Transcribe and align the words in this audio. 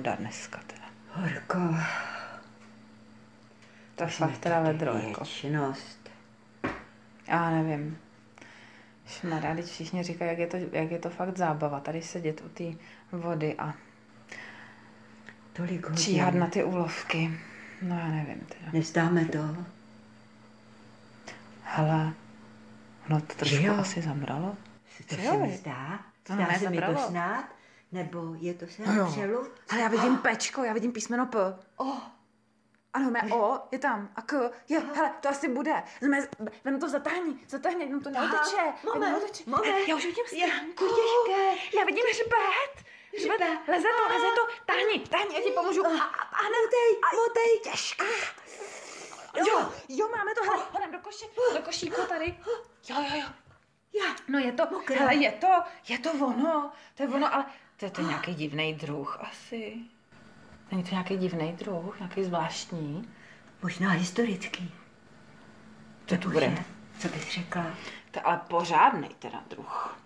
nuda 0.00 0.14
dneska 0.16 0.60
teda. 0.66 0.86
Horko, 1.12 1.74
To 3.94 4.04
je 4.04 4.10
fakt 4.10 4.38
teda 4.38 4.60
vedro, 4.60 4.94
jako. 4.96 5.24
Já 7.28 7.50
nevím. 7.50 7.98
Šmarja, 9.06 9.54
teď 9.54 9.66
všichni 9.66 10.02
říkají, 10.02 10.28
jak 10.30 10.38
je, 10.38 10.46
to, 10.46 10.56
jak 10.72 10.90
je 10.90 10.98
to 10.98 11.10
fakt 11.10 11.36
zábava, 11.38 11.80
tady 11.80 12.02
sedět 12.02 12.40
u 12.44 12.48
té 12.48 12.64
vody 13.12 13.54
a 13.58 13.74
Tolik 15.52 15.82
hodin. 15.88 16.04
číhat 16.04 16.34
na 16.34 16.46
ty 16.46 16.64
úlovky. 16.64 17.40
No 17.82 17.98
já 17.98 18.08
nevím 18.08 18.40
teda. 18.58 18.70
Nezdáme 18.72 19.24
to? 19.24 19.56
Hele, 21.64 22.12
no 23.08 23.20
to 23.20 23.34
trošku 23.34 23.70
asi 23.70 24.02
zamralo. 24.02 24.56
To 25.08 25.14
Jo, 25.14 25.30
se 25.32 25.38
mi 25.38 25.56
zdá? 25.56 26.00
To 26.22 26.32
Zdá 26.34 26.58
se 26.58 26.70
mi 26.70 26.80
to 26.80 26.98
snad? 27.08 27.44
Nebo 27.92 28.34
je 28.38 28.54
to 28.54 28.66
se 28.66 28.82
Jo. 28.96 29.06
přelud? 29.10 29.50
Ale 29.70 29.80
já 29.80 29.88
vidím 29.88 30.18
pečko, 30.18 30.64
já 30.64 30.72
vidím 30.72 30.92
písmeno 30.92 31.26
P. 31.26 31.38
Oh, 31.76 31.98
Ano, 32.94 33.10
mé 33.10 33.22
O 33.32 33.60
je 33.72 33.78
tam 33.78 34.08
a 34.16 34.22
K. 34.22 34.50
Je, 34.68 34.78
hele, 34.80 35.12
to 35.20 35.28
asi 35.28 35.48
bude. 35.48 35.82
Znamená, 35.98 36.26
vem 36.64 36.80
to 36.80 36.88
zatáhni, 36.88 37.38
zatáhni, 37.48 37.84
jenom 37.84 38.00
to 38.00 38.10
neuteče. 38.10 38.62
Moment, 38.84 39.10
neuteče. 39.10 39.42
moment. 39.46 39.88
Já 39.88 39.96
už 39.96 40.04
vidím 40.06 40.24
stránku. 40.26 40.84
těžké. 40.88 41.76
Já 41.78 41.84
vidím 41.84 42.04
hřbet. 42.10 42.84
Hřbet, 43.18 43.40
leze 43.68 43.88
to, 43.98 44.12
leze 44.14 44.26
to. 44.34 44.42
Táhni, 44.66 45.00
táhni, 45.00 45.34
já 45.34 45.40
ti 45.42 45.50
pomůžu. 45.50 45.86
A, 45.86 45.88
a, 45.88 46.36
a 46.36 46.42
ne, 46.42 46.58
motej, 46.64 47.00
motej. 47.16 47.60
těžké. 47.72 48.04
Jo, 49.48 49.72
jo, 49.88 50.08
máme 50.16 50.34
to, 50.34 50.42
hele, 50.50 50.62
hodem 50.72 50.92
do 50.92 50.98
koše, 50.98 51.26
do 51.54 51.62
košíku 51.62 52.00
tady. 52.08 52.38
Jo, 52.88 52.96
jo, 52.98 53.16
jo. 53.20 53.26
Já. 53.92 54.14
No 54.28 54.38
je 54.38 54.52
to, 54.52 54.62
Mokré. 54.70 54.96
hele, 54.96 55.14
je 55.14 55.32
to, 55.32 55.46
je 55.88 55.98
to 55.98 56.12
ono, 56.12 56.72
to 56.94 57.02
je 57.02 57.08
ono, 57.08 57.34
ale 57.34 57.44
to 57.80 57.86
je 57.86 57.90
to 57.90 58.02
nějaký 58.02 58.34
divný 58.34 58.74
druh 58.74 59.20
asi. 59.20 59.76
Není 60.70 60.84
to 60.84 60.90
nějaký 60.90 61.16
divný 61.16 61.52
druh, 61.52 61.98
nějaký 61.98 62.24
zvláštní. 62.24 63.08
Možná 63.62 63.90
historický. 63.90 64.74
To 66.06 66.16
tu 66.16 66.30
bude. 66.30 66.64
Co 66.98 67.08
bys 67.08 67.30
řekla? 67.30 67.66
To 68.10 68.18
je 68.18 68.22
ale 68.22 68.40
pořádný 68.48 69.08
teda 69.18 69.42
druh. 69.50 69.98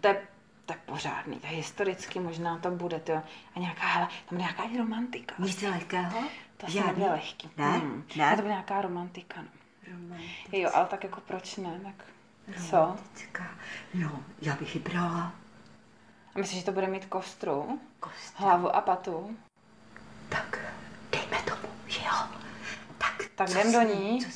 To 0.00 0.08
je, 0.08 0.22
to 0.66 0.72
je 0.72 0.78
pořádný, 0.86 1.38
to 1.38 1.46
je 1.46 1.52
historicky 1.52 2.20
možná 2.20 2.58
to 2.58 2.70
bude, 2.70 3.00
to 3.00 3.12
a 3.54 3.58
nějaká, 3.58 3.86
hele, 3.86 4.08
tam 4.28 4.38
nějaká 4.38 4.62
romantika. 4.78 5.34
Nic 5.38 5.62
lehkého? 5.62 6.22
To 6.56 6.70
Žádný? 6.70 6.88
nebude 6.88 7.10
lehký. 7.10 7.50
Ne? 7.56 7.70
Hmm. 7.70 8.04
Ne? 8.16 8.30
To 8.30 8.36
bude 8.36 8.48
nějaká 8.48 8.80
romantika, 8.80 9.42
no. 9.42 9.48
Romantická. 9.92 10.56
Jo, 10.56 10.70
ale 10.74 10.86
tak 10.86 11.04
jako 11.04 11.20
proč 11.20 11.56
ne, 11.56 11.80
tak 11.82 12.04
co? 12.70 12.76
Romantická. 12.76 13.58
No, 13.94 14.22
já 14.42 14.56
bych 14.56 14.74
ji 14.74 14.80
brala. 14.80 15.32
A 16.34 16.38
myslíš, 16.38 16.58
že 16.60 16.64
to 16.64 16.72
bude 16.72 16.86
mít 16.86 17.04
kostru, 17.06 17.80
Kost. 18.00 18.34
hlavu 18.36 18.76
a 18.76 18.80
patu? 18.80 19.36
Tak, 20.28 20.58
dejme 21.10 21.42
tomu, 21.42 21.72
že 21.86 22.00
jo. 22.00 22.28
Tak, 22.98 23.22
Tak 23.34 23.50
jdem 23.50 23.72
do 23.72 23.80
ní, 23.82 24.26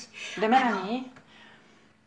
jdeme 0.41 0.63
Ano. 0.65 0.71
na 0.81 0.87
ní. 0.87 1.13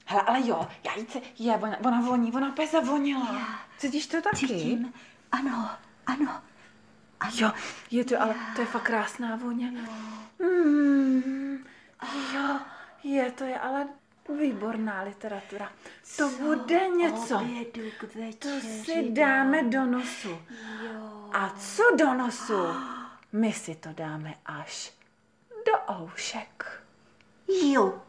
Hele, 0.05 0.21
ale 0.21 0.47
jo, 0.47 0.67
já 0.83 0.95
jí 0.95 1.05
se, 1.07 1.21
je, 1.39 1.55
ona, 1.55 1.77
ona 1.85 2.01
voní, 2.01 2.33
ona 2.33 2.49
úplně 2.49 2.67
zavonila. 2.67 3.33
Já 3.33 3.59
Cítíš 3.77 4.07
to 4.07 4.21
taky? 4.21 4.37
Cítím. 4.37 4.93
Ano, 5.31 5.69
ano. 6.05 6.41
ano. 7.19 7.31
Jo, 7.35 7.51
je 7.91 8.05
to, 8.05 8.21
ale 8.21 8.35
to 8.55 8.61
je 8.61 8.67
fakt 8.67 8.83
krásná 8.83 9.35
vůně. 9.35 9.71
Mm, 10.39 11.65
jo, 12.33 12.59
je, 13.03 13.31
to 13.31 13.43
je 13.43 13.59
ale 13.59 13.87
výborná 14.29 15.01
literatura. 15.01 15.71
To 16.17 16.29
bude 16.29 16.87
něco. 16.87 17.35
Obědu 17.35 17.91
k 17.99 18.01
To 18.01 18.19
večeři 18.19 18.83
si 18.83 19.09
dáme 19.11 19.63
do 19.63 19.85
nosu. 19.85 20.29
Jo. 20.29 21.29
A 21.33 21.49
co 21.49 21.83
do 21.99 22.13
nosu? 22.13 22.67
My 23.31 23.53
si 23.53 23.75
to 23.75 23.89
dáme 23.93 24.33
až 24.45 24.93
do 25.65 25.95
oušek. 25.95 26.83
Jo. 27.47 28.01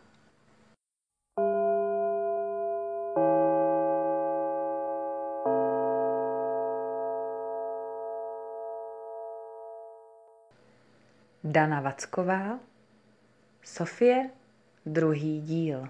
Dana 11.44 11.80
Vacková, 11.80 12.58
Sofie, 13.62 14.30
druhý 14.86 15.40
díl. 15.40 15.88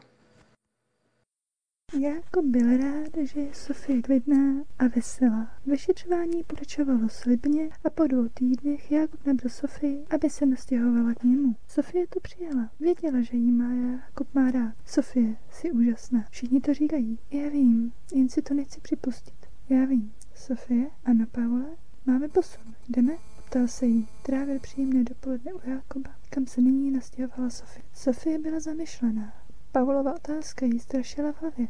Jákob 2.01 2.45
byl 2.45 2.77
rád, 2.77 3.11
že 3.23 3.41
je 3.41 3.55
Sofie 3.55 4.03
klidná 4.03 4.65
a 4.79 4.87
veselá. 4.87 5.51
Vyšetřování 5.67 6.45
pokračovalo 6.45 7.09
slibně 7.09 7.69
a 7.85 7.91
po 7.91 8.07
dvou 8.07 8.29
týdnech 8.29 8.93
Jákob 8.93 9.27
nabil 9.27 9.51
Sofii, 9.51 10.05
aby 10.11 10.31
se 10.31 10.47
nastěhovala 10.47 11.15
k 11.15 11.25
němu. 11.25 11.57
Sofie 11.69 12.07
to 12.07 12.21
přijala. 12.21 12.71
Věděla, 12.81 13.21
že 13.21 13.37
jí 13.37 13.53
má 13.53 13.73
Jákob 13.75 14.35
má 14.35 14.51
rád. 14.51 14.75
Sofie, 14.87 15.37
si 15.51 15.71
úžasná. 15.71 16.25
Všichni 16.31 16.61
to 16.61 16.75
říkají. 16.75 17.19
Já 17.31 17.49
vím, 17.49 17.93
jen 18.15 18.29
si 18.29 18.43
to 18.43 18.55
nechci 18.55 18.81
připustit. 18.81 19.47
Já 19.69 19.85
vím. 19.85 20.13
Sofie, 20.35 20.91
ano, 21.05 21.27
Paula, 21.33 21.67
máme 22.07 22.29
posun. 22.29 22.75
Jdeme? 22.89 23.13
Ptal 23.47 23.69
se 23.69 23.87
jí. 23.87 24.09
Trávil 24.23 24.59
příjemné 24.59 25.05
dopoledne 25.05 25.53
u 25.53 25.61
Jákoba, 25.71 26.11
kam 26.31 26.47
se 26.47 26.61
nyní 26.61 26.91
nastěhovala 26.91 27.51
Sofie. 27.51 27.85
Sofie 27.93 28.39
byla 28.39 28.61
zamyšlená. 28.61 29.33
Paulova 29.73 30.15
otázka 30.15 30.67
jí 30.67 30.79
strašila 30.79 31.33
v 31.33 31.41
hlavě. 31.41 31.69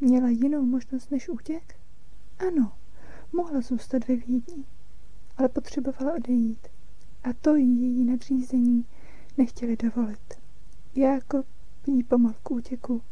Měla 0.00 0.28
jinou 0.28 0.66
možnost 0.66 1.10
než 1.10 1.28
útěk? 1.28 1.76
Ano, 2.48 2.72
mohla 3.32 3.60
zůstat 3.60 4.08
ve 4.08 4.16
Vídni, 4.16 4.64
ale 5.36 5.48
potřebovala 5.48 6.14
odejít. 6.14 6.68
A 7.24 7.32
to 7.32 7.54
jí 7.54 7.82
její 7.82 8.04
nadřízení 8.04 8.86
nechtěli 9.38 9.76
dovolit. 9.76 10.34
Jákob 10.94 11.46
jí 11.86 12.02
pomohl 12.02 12.34
k 12.42 12.50
útěku 12.50 13.02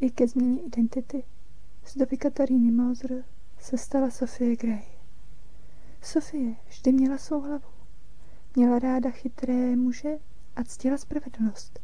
i 0.00 0.10
ke 0.10 0.28
změně 0.28 0.62
identity. 0.62 1.24
Z 1.84 1.96
doby 1.96 2.16
Kataríny 2.16 2.70
Moser 2.72 3.24
se 3.58 3.78
stala 3.78 4.10
Sofie 4.10 4.56
Gray. 4.56 4.84
Sofie 6.02 6.56
vždy 6.68 6.92
měla 6.92 7.18
svou 7.18 7.40
hlavu. 7.40 7.68
Měla 8.56 8.78
ráda 8.78 9.10
chytré 9.10 9.76
muže 9.76 10.18
a 10.56 10.64
ctila 10.64 10.98
spravedlnost. 10.98 11.80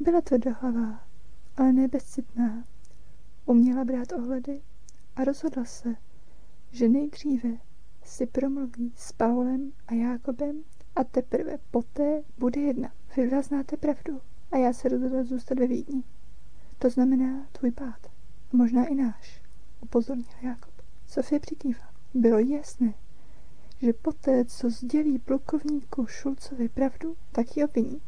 Byla 0.00 0.20
tvrdohlavá, 0.20 1.04
ale 1.56 1.72
ne 1.72 1.88
bezcitná. 1.88 2.64
Uměla 3.50 3.84
brát 3.84 4.12
ohledy 4.12 4.62
a 5.16 5.24
rozhodla 5.24 5.64
se, 5.64 5.94
že 6.70 6.88
nejdříve 6.88 7.48
si 8.04 8.26
promluví 8.26 8.92
s 8.96 9.12
Paulem 9.12 9.72
a 9.86 9.94
Jákobem 9.94 10.64
a 10.96 11.04
teprve 11.04 11.58
poté 11.70 12.22
bude 12.38 12.60
jedna. 12.60 12.92
Vy 13.16 13.26
dva 13.26 13.42
znáte 13.42 13.76
pravdu 13.76 14.20
a 14.50 14.56
já 14.56 14.72
se 14.72 14.88
rozhodla 14.88 15.24
zůstat 15.24 15.58
ve 15.58 15.66
Vídni. 15.66 16.04
To 16.78 16.90
znamená 16.90 17.46
tvůj 17.52 17.70
pád. 17.70 18.06
A 18.52 18.56
možná 18.56 18.86
i 18.86 18.94
náš, 18.94 19.42
upozornil 19.80 20.26
Jákob. 20.42 20.74
Sofie 21.06 21.40
přikývla. 21.40 21.92
Bylo 22.14 22.38
jasné, 22.38 22.94
že 23.78 23.92
poté, 23.92 24.44
co 24.44 24.70
sdělí 24.70 25.18
plukovníku 25.18 26.06
Šulcovi 26.06 26.68
pravdu, 26.68 27.16
tak 27.32 27.56
ji 27.56 27.64
obviní. 27.64 28.02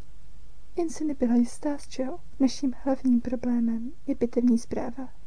Jen 0.76 0.90
si 0.90 1.04
nebyla 1.04 1.34
jistá 1.34 1.78
z 1.78 1.88
čeho. 1.88 2.18
Naším 2.40 2.74
hlavním 2.84 3.20
problémem 3.20 3.92
je 4.06 4.14
pitevní 4.14 4.58
zpráva. 4.58 5.21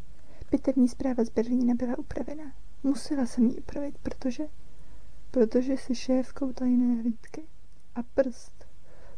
Pitevní 0.55 0.87
zpráva 0.87 1.23
z 1.23 1.29
Berlína 1.29 1.73
byla 1.75 1.97
upravená. 1.97 2.53
Musela 2.83 3.25
jsem 3.25 3.45
ji 3.45 3.57
upravit, 3.57 3.97
protože... 3.97 4.43
Protože 5.31 5.77
si 5.77 5.95
šéfkou 5.95 6.53
tajné 6.53 7.01
hlídky. 7.01 7.43
A 7.95 8.03
prst, 8.03 8.65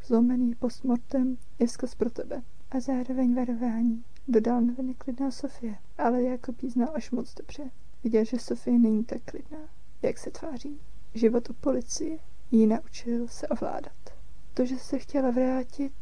zlomený 0.05 0.55
postmortem, 0.55 1.37
je 1.59 1.67
vzkaz 1.67 1.95
pro 1.95 2.09
tebe. 2.09 2.41
A 2.71 2.79
zároveň 2.79 3.35
varování. 3.35 4.03
Dodal 4.27 4.61
neklidná 4.61 5.31
Sofie, 5.31 5.75
ale 5.97 6.23
Jakob 6.23 6.61
ji 6.61 6.69
znal 6.69 6.89
až 6.93 7.11
moc 7.11 7.33
dobře. 7.33 7.71
Viděl, 8.03 8.25
že 8.25 8.39
Sofie 8.39 8.79
není 8.79 9.03
tak 9.03 9.21
klidná, 9.25 9.59
jak 10.01 10.17
se 10.17 10.31
tváří. 10.31 10.79
Život 11.13 11.49
u 11.49 11.53
policie 11.53 12.19
ji 12.51 12.67
naučil 12.67 13.27
se 13.27 13.47
ovládat. 13.47 13.97
To, 14.53 14.65
že 14.65 14.77
se 14.77 14.99
chtěla 14.99 15.31
vrátit, 15.31 15.93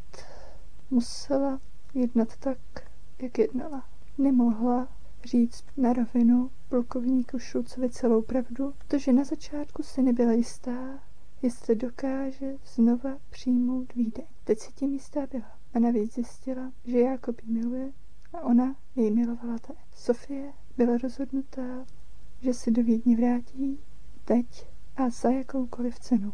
musela 0.89 1.59
jednat 1.93 2.37
tak, 2.37 2.57
jak 3.19 3.37
jednala. 3.37 3.89
Nemohla 4.17 4.94
říct 5.25 5.63
na 5.77 5.93
rovinu 5.93 6.51
plukovníku 6.69 7.39
Šulcovi 7.39 7.89
celou 7.89 8.21
pravdu, 8.21 8.73
protože 8.77 9.13
na 9.13 9.23
začátku 9.23 9.83
se 9.83 10.01
nebyla 10.01 10.31
jistá, 10.31 10.99
jestli 11.41 11.75
dokáže 11.75 12.55
znova 12.75 13.17
přijmout 13.29 13.95
Vídeň. 13.95 14.25
Teď 14.43 14.59
si 14.59 14.71
tím 14.71 14.93
jistá 14.93 15.27
byla 15.31 15.51
a 15.73 15.79
navíc 15.79 16.13
zjistila, 16.13 16.71
že 16.85 16.99
Jakob 16.99 17.41
ji 17.41 17.53
miluje 17.53 17.93
a 18.33 18.41
ona 18.41 18.75
jej 18.95 19.11
milovala 19.11 19.57
také. 19.59 19.79
Sofie 19.95 20.53
byla 20.77 20.97
rozhodnutá, 20.97 21.85
že 22.41 22.53
se 22.53 22.71
do 22.71 22.83
Vídně 22.83 23.17
vrátí 23.17 23.79
teď 24.25 24.67
a 24.95 25.09
za 25.09 25.29
jakoukoliv 25.29 25.99
cenu. 25.99 26.33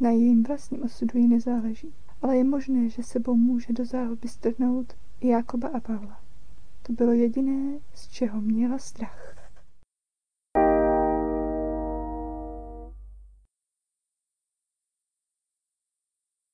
Na 0.00 0.10
jejím 0.10 0.42
vlastním 0.42 0.82
osudu 0.82 1.18
jí 1.18 1.28
nezáleží, 1.28 1.94
ale 2.22 2.36
je 2.36 2.44
možné, 2.44 2.88
že 2.88 3.02
sebou 3.02 3.34
může 3.34 3.72
do 3.72 3.84
záhuby 3.84 4.28
strhnout 4.28 4.92
Jakoba 5.20 5.68
a 5.68 5.80
Pavla. 5.80 6.23
To 6.86 6.92
bylo 6.92 7.12
jediné, 7.12 7.78
z 7.94 8.08
čeho 8.08 8.40
měla 8.40 8.78
strach. 8.78 9.43